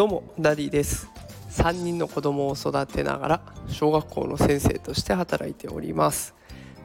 [0.00, 1.10] どうもダディです。
[1.50, 6.34] 3人の子供を育てながら小学校の先生として働いております。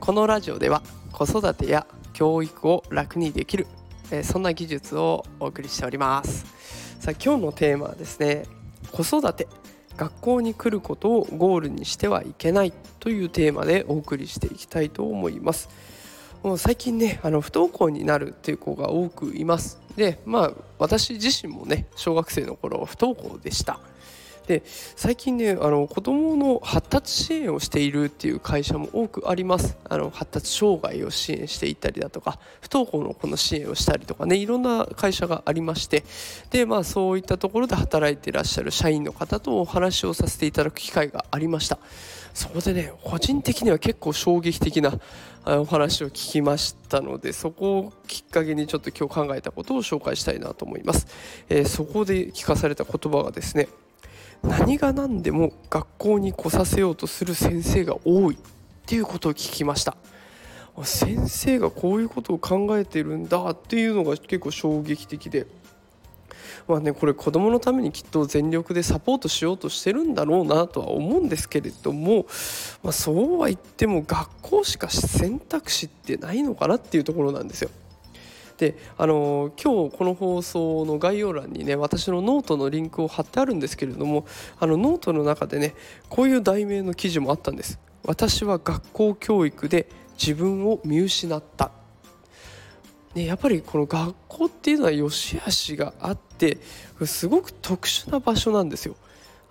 [0.02, 0.82] このラジオでは
[1.14, 3.68] 子育てや教育を楽にできる、
[4.12, 6.46] えそんな技術をお送りしております。
[7.00, 8.48] さあ今日のテーマはですね
[8.92, 9.48] 子育て
[9.96, 15.70] 学校に来ることをゴールにしてはいけないというテーマでお送りしていきたいと思います。
[16.46, 19.82] もう最近ねあの不登校になるっていう子が多くいます。
[19.96, 23.80] でまあ私自身もね小学生の頃不登校でした。
[24.48, 29.78] で最近ねあの子どもの発達支援をしているっていう会社も多くあります。
[29.90, 36.04] あの発達障害を支援していたりだとか不登校のこの支援をしたりとかねいろんな会社がありまして。
[36.52, 41.80] でまあそういったところで働いていらっしゃる社員の方とお話をさせていただく機会がありました。
[42.36, 45.00] そこでね個人的には結構衝撃的な
[45.46, 51.08] お話を聞きましたのでそこをきっかけにちょっと今日考えたことを紹介したいなと思います、
[51.50, 53.70] えー、そこで聞かされた言葉がですね
[54.48, 58.38] 何が何でも学校に来させようとする先生が多いっ
[58.86, 59.98] ていうことを聞きました
[60.84, 65.48] 先生がこういうことを考えてるんだっていうのが結構衝撃的で
[66.68, 72.26] まあねこれ子どものためにきっと全力でサポートしようとしてるんだろうなとは思うんですけれども、
[72.84, 77.70] まあ、そうは言っても学校しか選択肢ってないのかなっていうところなんですよ。
[78.58, 84.26] であの今日この放送の概要欄にね私のノートのリンクを貼ってあるんですけれども
[84.60, 85.76] あのノートの中でね
[86.10, 91.72] こういう題名の記事もあったんです私は学校教育で自分を見失った
[93.16, 96.58] ね、やっぱりこの学校っていうのは良し悪しがあって
[97.06, 98.96] すごく特殊な場所なんですよ。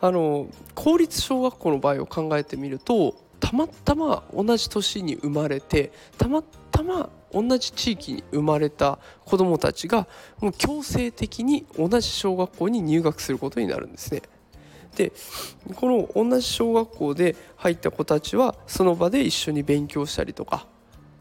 [0.03, 10.07] あの公立小学校の場合を考えてみるとたまたま同じ年に生まれてたまたま同じ地域に生まれた子どもたちが
[10.41, 14.23] もう強制的に同じ小学校に入学することになるんですね。
[14.97, 15.13] で
[15.75, 20.67] この同じ小学校で入った子たちはその場で一緒に勉強したりとか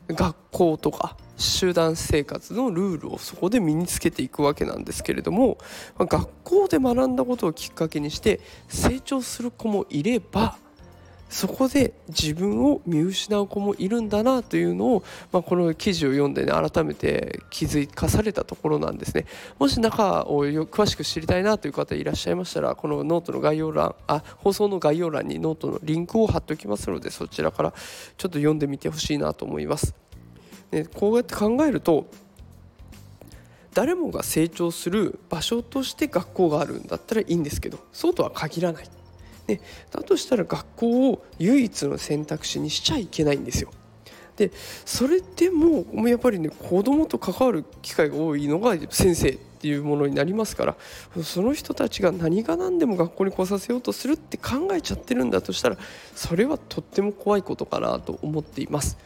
[0.08, 5.58] 学校とか集団生活のルールをそこで身につけていくわけなんですけれども
[5.98, 10.58] 学校で学んだことをきっかけにして成長する子もいれば
[11.34, 19.26] そこで自分を見失う子もいるんだなというのを、まあ、この記事を読んでね改めて気づかされたところなんですね
[19.58, 29.96] もし中を詳しく知りたいなという方いらっしゃいましたらこのノートの概要欄あ放送の概要欄にノートのリンクを貼っておきますのでそちらからちょっと読んでみてほしいなと思います。
[30.70, 32.06] でこうやって考えると
[33.74, 38.88] 誰もが成長する場所として学校があるんだったらいいんですけどそうとは限らない。
[39.48, 39.62] で
[39.92, 43.72] だとしたら学校を唯一の選択肢にしちゃいけないんですよ。
[44.38, 44.52] で
[44.86, 50.76] それでもやっぱりね子供と関わる機会が多いのが先生っていうものになりますから
[51.24, 55.78] その人たちが何が何でも学校に来させようとするって考えちゃってるんだとしたら
[56.16, 58.98] それはとっても怖いことかなと思っています。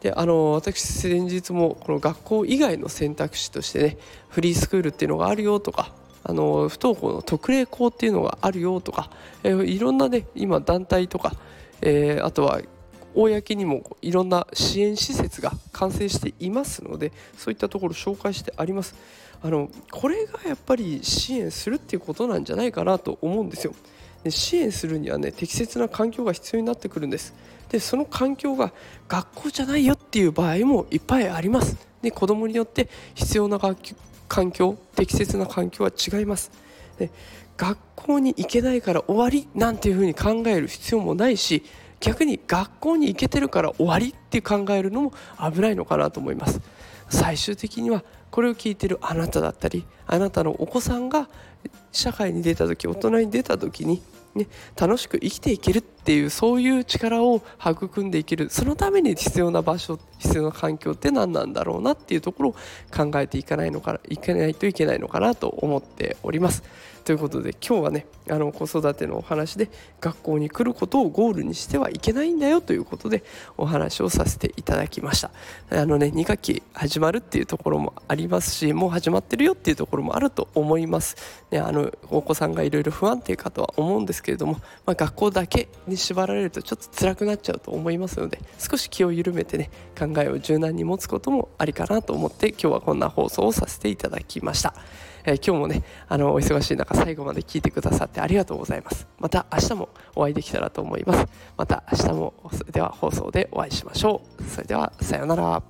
[0.00, 3.96] であの私先日もこの学校以外の選択肢としてね
[4.28, 5.92] フリースクールっていうのがあるよとか
[6.24, 9.10] あの不登校の特例校っていうのがあるよとか、
[9.42, 11.32] えー、いろんなね今団体とか、
[11.82, 12.60] えー、あとは
[13.14, 18.94] 公にもいろんな支援施設が完成していますのでそういったところ紹介してあります。
[19.42, 23.74] あのこれがやっぱり支援するっていうことなんじゃないかなと思うんですよ。
[24.22, 27.34] で支援するにはね適切な環境が必要になってくるんです。
[27.68, 28.72] でその環境が
[29.06, 31.76] 学校じゃないよっていう場合もいっぱいあります。
[32.00, 33.58] で子供によって必要な
[34.28, 36.50] 環境適切な環境は違います。
[36.98, 37.10] で
[37.56, 41.62] 学校に行けないから終わりなんていうふうに考える必要もないし
[42.00, 46.60] 逆に学校に行けてるから終わりって考えるのも危ないのかなと思います。
[47.08, 51.28] 最終的にはこれを聞いてるあなただったりあなたのお子さんが
[51.92, 54.02] 社会に出た時大人に出た時に
[54.34, 58.50] ね、楽しく生きていけるっていうそういう力を育んでいける。
[58.50, 62.52] そのために必要な場所必要な環境って何なんだろうなっていうところを
[62.94, 66.62] 考えていかないのかいけないといけないのかなと思っております。
[67.04, 69.68] ということで今日はねあの子育てのお話で
[70.00, 73.22] 学校に来ることをゴールにしてはいけないんだよということで
[73.58, 75.30] お話をさせていただきました。
[75.70, 81.16] あのね2学期始まるっていうところもありますしもう始まってるよっていうところもあると思います、
[81.50, 84.54] ね、あのお子さんがいろいろ不安定かとは思うんですけれども、
[84.86, 94.74] まあ、学校だけに縛られるとちょっと辛くなっちゃうと思いますので少し気を緩めてね考えを柔軟に持つこともありかなと思って今日はこんな放送をさせていただきました。
[95.26, 99.06] えー、今日もねあのお忙しい中最後まで聞いてくださってありがとうございます。
[99.18, 101.26] また明日もお会いできたらと思います。
[101.56, 104.42] また明日もそれでは放送でお会いしましょう。
[104.44, 105.62] それではさようなら。